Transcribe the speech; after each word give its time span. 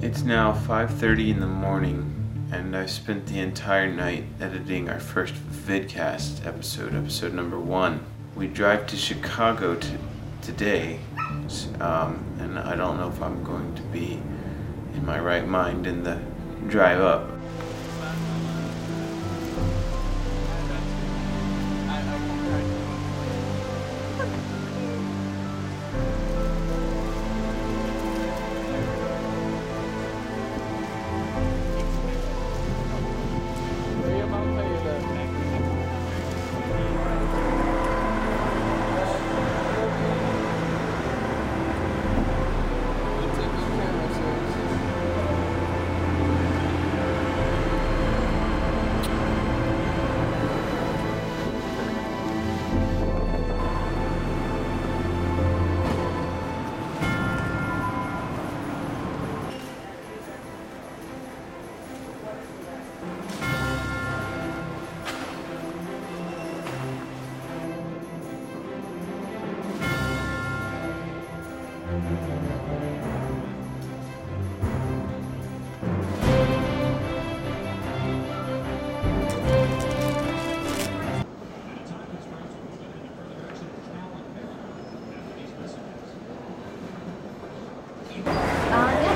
It's 0.00 0.22
now 0.22 0.52
5:30 0.52 1.32
in 1.32 1.40
the 1.40 1.48
morning, 1.48 2.48
and 2.52 2.76
I 2.76 2.86
spent 2.86 3.26
the 3.26 3.40
entire 3.40 3.92
night 3.92 4.26
editing 4.40 4.88
our 4.88 5.00
first 5.00 5.34
vidcast 5.34 6.46
episode, 6.46 6.94
episode 6.94 7.34
number 7.34 7.58
one. 7.58 8.06
We 8.36 8.46
drive 8.46 8.86
to 8.86 8.96
Chicago 8.96 9.74
to, 9.74 9.98
today, 10.40 11.00
um, 11.80 12.24
and 12.38 12.60
I 12.60 12.76
don't 12.76 12.96
know 12.96 13.08
if 13.08 13.20
I'm 13.20 13.42
going 13.42 13.74
to 13.74 13.82
be 13.82 14.20
in 14.94 15.04
my 15.04 15.18
right 15.18 15.48
mind 15.48 15.84
in 15.88 16.04
the 16.04 16.20
drive 16.68 17.00
up. 17.00 17.28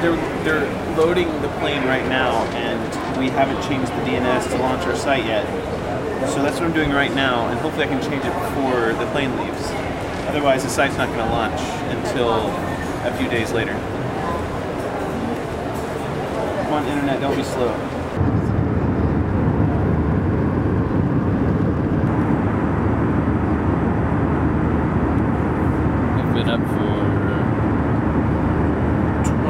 They're, 0.00 0.16
they're 0.44 0.96
loading 0.96 1.28
the 1.42 1.48
plane 1.60 1.84
right 1.84 2.06
now, 2.08 2.44
and 2.54 3.18
we 3.18 3.28
haven't 3.28 3.62
changed 3.68 3.92
the 3.92 4.02
DNS 4.02 4.50
to 4.50 4.56
launch 4.58 4.84
our 4.86 4.96
site 4.96 5.24
yet. 5.26 5.46
So 6.30 6.42
that's 6.42 6.58
what 6.58 6.64
I'm 6.64 6.72
doing 6.72 6.90
right 6.90 7.14
now, 7.14 7.48
and 7.48 7.58
hopefully 7.60 7.86
I 7.86 7.88
can 7.88 8.00
change 8.02 8.24
it 8.24 8.32
before 8.32 8.92
the 8.92 9.10
plane 9.12 9.36
leaves. 9.38 9.70
Otherwise, 10.28 10.62
the 10.62 10.70
site's 10.70 10.96
not 10.96 11.08
going 11.08 11.18
to 11.18 11.32
launch 11.32 11.60
until 11.96 12.50
a 13.06 13.12
few 13.18 13.28
days 13.28 13.52
later. 13.52 13.72
Come 16.70 16.72
on, 16.74 16.86
internet, 16.86 17.20
don't 17.20 17.34
be 17.34 17.42
slow. 17.42 17.74
I've 26.16 26.34
been 26.34 26.48
up 26.48 26.60
for 26.60 26.90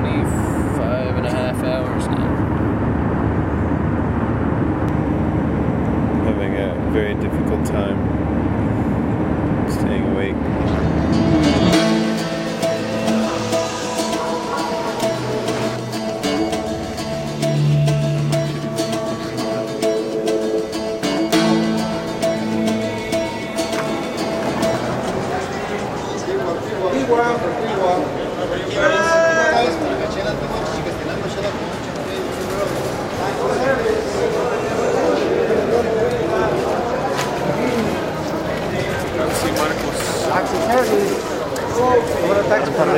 25 0.00 1.16
and 1.18 1.26
a 1.26 1.30
half 1.30 1.49
hours 1.62 2.06
now. 2.08 2.36
Having 6.24 6.56
a 6.56 6.90
very 6.90 7.14
difficult 7.14 7.64
time 7.66 8.19
Ahora 42.50 42.64
taxi 42.64 42.72
para 42.72 42.92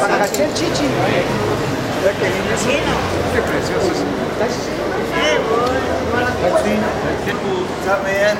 Para 0.00 0.24
el 0.24 0.54
chichi. 0.54 0.86
What's 6.52 7.86
up, 7.88 8.02
man? 8.04 8.36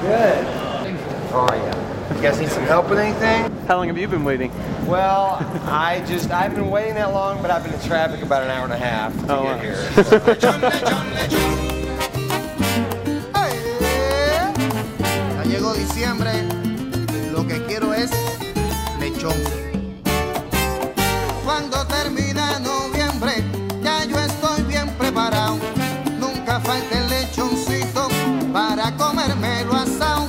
Good. 0.00 0.46
How 1.32 1.40
are 1.46 1.56
you? 1.56 2.16
You 2.16 2.22
guys 2.22 2.38
need 2.40 2.48
some 2.48 2.62
help 2.64 2.88
with 2.88 2.98
anything? 2.98 3.50
How 3.66 3.76
long 3.76 3.88
have 3.88 3.98
you 3.98 4.06
been 4.08 4.24
waiting? 4.24 4.52
Well, 4.86 5.38
I 5.66 6.02
just, 6.06 6.30
I 6.30 6.42
haven't 6.42 6.62
been 6.62 6.70
waiting 6.70 6.94
that 6.94 7.12
long, 7.12 7.42
but 7.42 7.50
I've 7.50 7.64
been 7.64 7.74
in 7.74 7.80
traffic 7.80 8.22
about 8.22 8.44
an 8.44 8.50
hour 8.50 8.64
and 8.64 8.72
a 8.72 8.78
half 8.78 9.12
to 9.26 9.34
Oh, 9.36 9.42
get 9.42 9.56
wow. 9.56 9.58
here. 9.58 9.76
Eh. 13.36 14.52
Ya 15.36 15.44
llegó 15.44 15.74
diciembre, 15.74 16.32
lo 17.32 17.46
que 17.46 17.60
quiero 17.66 17.92
es 17.92 18.10
Cuando 21.44 21.86
termina 21.86 22.58
noviembre, 22.58 23.42
ya 23.82 24.04
yo 24.04 24.18
estoy 24.18 24.62
bien 24.64 24.86
preparado. 24.98 25.56
Nunca 26.18 26.60
falta 26.60 26.98
el 26.98 27.08
lechoncito 27.08 28.08
para 28.52 28.94
comérmelo 28.96 29.72
asado. 29.72 30.28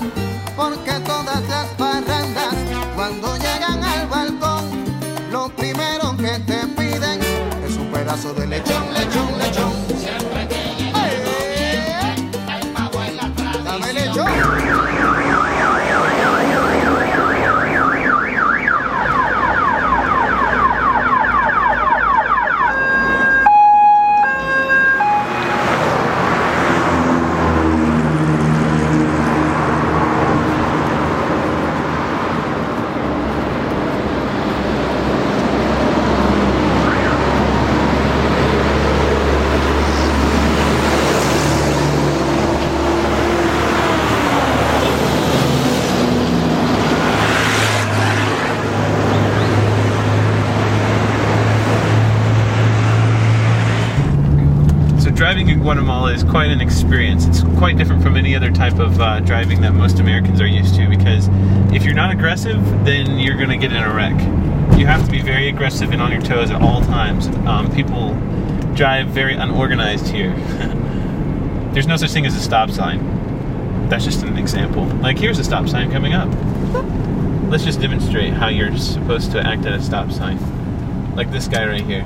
Porque 0.56 0.94
todas 1.02 1.42
las 1.50 1.66
parrandas, 1.78 2.56
cuando 2.96 3.36
llegan 3.36 3.84
al 3.84 4.08
balcón, 4.08 4.64
lo 5.30 5.50
primero 5.50 6.16
que 6.16 6.40
te 6.40 6.66
piden 6.68 7.20
es 7.68 7.76
un 7.76 7.92
pedazo 7.92 8.34
de 8.34 8.48
lechón, 8.48 8.94
lechón, 8.94 9.38
lechón. 9.40 9.65
Guatemala 55.66 56.14
is 56.14 56.24
quite 56.24 56.52
an 56.52 56.62
experience. 56.62 57.26
It's 57.26 57.42
quite 57.58 57.76
different 57.76 58.04
from 58.04 58.18
any 58.18 58.36
other 58.36 58.52
type 58.52 58.78
of 58.78 59.02
uh, 59.02 59.20
driving 59.22 59.62
that 59.62 59.74
most 59.74 59.98
Americans 59.98 60.40
are 60.40 60.46
used 60.46 60.76
to 60.76 60.88
because 60.88 61.28
if 61.74 61.84
you're 61.84 61.96
not 61.96 62.12
aggressive, 62.12 62.64
then 62.86 63.18
you're 63.18 63.36
going 63.36 63.50
to 63.50 63.58
get 63.58 63.76
in 63.76 63.82
a 63.82 63.92
wreck. 63.92 64.14
You 64.78 64.86
have 64.86 65.04
to 65.06 65.12
be 65.12 65.24
very 65.24 65.50
aggressive 65.50 65.90
and 65.90 66.04
on 66.04 66.12
your 66.12 66.22
toes 66.22 66.52
at 66.52 66.62
all 66.62 66.82
times. 66.82 67.30
Um, 67.48 67.74
people 67.74 68.14
drive 68.76 69.08
very 69.08 69.34
unorganized 69.34 70.10
here. 70.10 70.36
There's 71.74 71.88
no 71.88 71.98
such 71.98 72.12
thing 72.12 72.28
as 72.28 72.36
a 72.36 72.42
stop 72.42 72.70
sign. 72.70 73.90
That's 73.90 74.06
just 74.06 74.22
an 74.22 74.38
example. 74.38 74.86
Like 74.86 75.18
here's 75.18 75.40
a 75.40 75.44
stop 75.44 75.68
sign 75.68 75.92
coming 75.92 76.14
up. 76.14 76.30
Let's 77.50 77.64
just 77.64 77.82
demonstrate 77.82 78.34
how 78.34 78.50
you're 78.50 78.78
supposed 78.78 79.32
to 79.32 79.40
act 79.40 79.66
at 79.66 79.74
a 79.74 79.82
stop 79.82 80.12
sign. 80.12 80.38
Like 81.16 81.32
this 81.32 81.48
guy 81.48 81.66
right 81.66 81.84
here. 81.84 82.06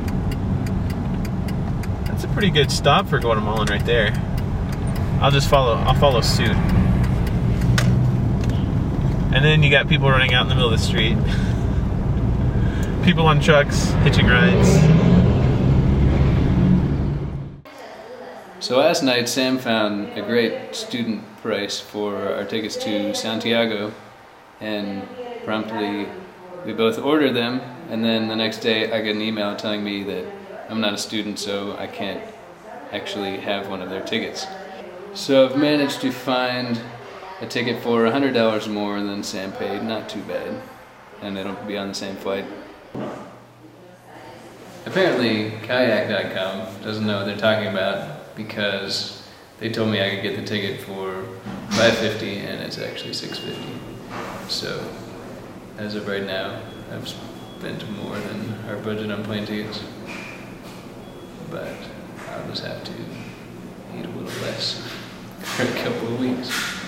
That's 2.20 2.30
a 2.30 2.34
pretty 2.34 2.50
good 2.50 2.70
stop 2.70 3.08
for 3.08 3.18
Guatemalan 3.18 3.68
right 3.70 3.86
there. 3.86 4.12
I'll 5.22 5.32
just 5.32 5.50
follow. 5.50 5.76
I'll 5.76 5.94
follow 5.94 6.20
suit. 6.20 6.50
And 9.32 9.46
then 9.46 9.64
you 9.64 9.72
got 9.72 9.88
people 9.88 10.10
running 10.10 10.34
out 10.34 10.42
in 10.42 10.50
the 10.50 10.56
middle 10.56 10.70
of 10.70 10.78
the 10.78 10.86
street. 10.86 11.16
people 13.06 13.26
on 13.26 13.40
trucks, 13.40 13.92
hitching 14.04 14.28
rides. 14.28 14.68
So 18.60 18.80
last 18.80 19.02
night, 19.02 19.30
Sam 19.30 19.58
found 19.58 20.10
a 20.18 20.22
great 20.22 20.76
student 20.76 21.24
price 21.38 21.80
for 21.80 22.34
our 22.34 22.44
tickets 22.44 22.76
to 22.84 23.16
Santiago, 23.16 23.94
and 24.60 25.08
promptly 25.46 26.10
we 26.66 26.74
both 26.74 27.00
ordered 27.00 27.34
them. 27.34 27.62
And 27.90 28.04
then 28.04 28.28
the 28.28 28.36
next 28.36 28.58
day, 28.58 28.92
I 28.92 29.00
get 29.00 29.16
an 29.16 29.22
email 29.22 29.56
telling 29.56 29.86
me 29.86 30.04
that 30.04 30.26
I'm 30.70 30.80
not 30.80 30.94
a 30.94 30.98
student, 31.00 31.40
so 31.40 31.76
I 31.78 31.88
can't 31.88 32.22
actually 32.92 33.38
have 33.38 33.68
one 33.68 33.82
of 33.82 33.90
their 33.90 34.04
tickets. 34.04 34.46
So 35.16 35.46
I've 35.46 35.58
managed 35.58 36.02
to 36.02 36.12
find 36.12 36.80
a 37.42 37.48
ticket 37.48 37.82
for 37.82 38.04
$100 38.04 38.72
more 38.72 39.02
than 39.02 39.24
Sam 39.24 39.52
paid, 39.54 39.82
not 39.82 40.08
too 40.08 40.22
bad, 40.22 40.62
and 41.24 41.40
it'll 41.40 41.56
be 41.66 41.76
on 41.76 41.88
the 41.88 41.96
same 41.96 42.16
flight. 42.18 42.46
Apparently, 44.86 45.52
kayak.com 45.64 46.84
doesn't 46.84 47.06
know 47.06 47.18
what 47.18 47.26
they're 47.26 47.38
talking 47.38 47.68
about 47.68 48.36
because 48.36 49.28
they 49.60 49.72
told 49.72 49.90
me 49.90 50.02
I 50.02 50.12
could 50.12 50.22
get 50.22 50.36
the 50.36 50.46
ticket 50.46 50.82
for 50.82 51.24
550 51.72 52.40
and 52.42 52.62
it's 52.62 52.78
actually 52.78 53.14
650. 53.14 54.50
So, 54.50 54.88
as 55.80 55.96
of 55.96 56.08
right 56.08 56.24
now, 56.24 56.62
I've 56.92 57.08
spent 57.08 57.90
more 58.04 58.18
than 58.18 58.54
our 58.68 58.78
budget 58.78 59.12
on 59.12 59.24
plane 59.24 59.46
tickets. 59.46 59.84
But 61.50 61.74
I'll 62.30 62.48
just 62.48 62.64
have 62.64 62.84
to 62.84 62.92
eat 63.98 64.06
a 64.06 64.10
little 64.10 64.42
less 64.44 64.88
for 65.40 65.64
a 65.64 65.84
couple 65.84 66.14
of 66.14 66.20
weeks. 66.20 66.79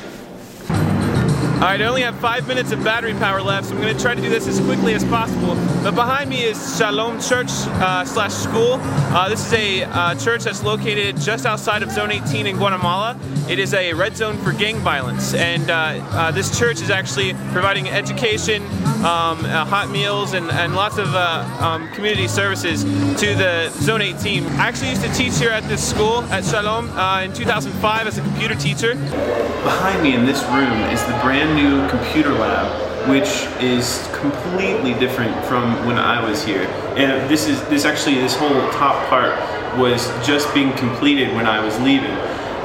All 1.61 1.67
right, 1.67 1.79
I 1.79 1.85
only 1.85 2.01
have 2.01 2.17
five 2.17 2.47
minutes 2.47 2.71
of 2.71 2.83
battery 2.83 3.13
power 3.13 3.39
left, 3.39 3.67
so 3.67 3.75
I'm 3.75 3.81
going 3.81 3.95
to 3.95 4.01
try 4.01 4.15
to 4.15 4.21
do 4.21 4.31
this 4.31 4.47
as 4.47 4.59
quickly 4.61 4.95
as 4.95 5.03
possible. 5.05 5.53
But 5.83 5.93
behind 5.93 6.27
me 6.27 6.41
is 6.41 6.57
Shalom 6.75 7.21
Church 7.21 7.51
uh, 7.51 8.03
slash 8.03 8.33
School. 8.33 8.79
Uh, 8.81 9.29
this 9.29 9.45
is 9.45 9.53
a 9.53 9.83
uh, 9.83 10.15
church 10.15 10.45
that's 10.45 10.63
located 10.63 11.21
just 11.21 11.45
outside 11.45 11.83
of 11.83 11.91
Zone 11.91 12.09
18 12.09 12.47
in 12.47 12.55
Guatemala. 12.57 13.15
It 13.47 13.59
is 13.59 13.75
a 13.75 13.93
red 13.93 14.17
zone 14.17 14.37
for 14.37 14.53
gang 14.53 14.77
violence, 14.77 15.35
and 15.35 15.69
uh, 15.69 15.99
uh, 16.09 16.31
this 16.31 16.57
church 16.57 16.81
is 16.81 16.89
actually 16.89 17.33
providing 17.51 17.87
education, 17.89 18.63
um, 19.03 19.45
uh, 19.45 19.63
hot 19.63 19.91
meals, 19.91 20.33
and, 20.33 20.49
and 20.49 20.73
lots 20.73 20.97
of 20.97 21.13
um, 21.13 21.87
community 21.89 22.27
services 22.27 22.83
to 23.19 23.35
the 23.35 23.69
Zone 23.81 24.01
18. 24.01 24.45
I 24.45 24.67
actually 24.67 24.89
used 24.89 25.03
to 25.03 25.13
teach 25.13 25.37
here 25.37 25.51
at 25.51 25.63
this 25.65 25.87
school 25.87 26.21
at 26.31 26.43
Shalom 26.43 26.85
in 27.23 27.33
2005 27.33 28.07
as 28.07 28.17
a 28.17 28.21
computer 28.21 28.55
teacher. 28.55 28.95
Behind 28.95 30.01
me 30.01 30.15
in 30.15 30.25
this 30.25 30.41
room 30.45 30.79
is 30.89 31.03
the 31.05 31.19
brand 31.21 31.50
new 31.53 31.87
computer 31.89 32.31
lab, 32.31 33.09
which 33.09 33.47
is 33.61 34.07
completely 34.13 34.93
different 34.93 35.33
from 35.45 35.85
when 35.85 35.97
I 35.97 36.27
was 36.27 36.43
here. 36.43 36.63
And 36.95 37.29
this 37.29 37.47
is 37.47 37.61
this 37.69 37.85
actually 37.85 38.15
this 38.15 38.35
whole 38.35 38.69
top 38.71 39.07
part 39.09 39.37
was 39.77 40.07
just 40.25 40.53
being 40.53 40.73
completed 40.73 41.33
when 41.33 41.45
I 41.45 41.63
was 41.63 41.79
leaving. 41.79 42.11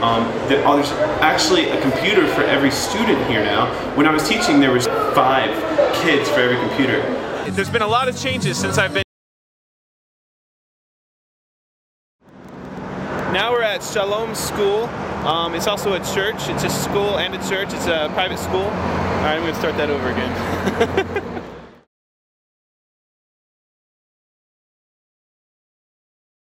Um, 0.03 0.25
oh, 0.67 0.77
there's 0.77 0.93
actually 1.23 1.71
a 1.71 1.81
computer 1.81 2.27
for 2.27 2.43
every 2.43 2.71
student 2.71 3.25
here 3.29 3.43
now. 3.43 3.73
When 3.97 4.07
I 4.07 4.13
was 4.13 4.29
teaching, 4.29 4.61
there 4.61 4.73
was 4.73 4.87
five 4.87 5.51
kids 6.03 6.29
for 6.29 6.41
every 6.41 6.59
computer. 6.59 7.01
There's 7.51 7.71
been 7.71 7.83
a 7.83 7.87
lot 7.87 8.09
of 8.09 8.19
changes 8.19 8.59
since 8.59 8.77
I've 8.77 8.93
been. 8.93 9.03
Now 13.33 13.53
we're 13.53 13.63
at 13.63 13.83
Shalom 13.83 14.35
School. 14.35 14.89
Um, 15.27 15.57
it's 15.57 15.67
also 15.67 15.95
a 15.95 15.99
church. 15.99 16.49
It's 16.49 16.63
a 16.63 16.71
school 16.71 17.19
and 17.19 17.35
a 17.35 17.49
church. 17.49 17.73
It's 17.73 17.87
a 17.87 18.09
private 18.15 18.39
school. 18.39 18.61
All 18.61 18.71
right, 18.71 19.35
I'm 19.35 19.43
going 19.43 19.55
to 19.55 19.59
start 19.59 19.77
that 19.77 19.91
over 19.91 20.09
again. 20.11 21.43